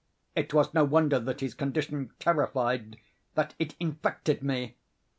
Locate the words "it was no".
0.35-0.83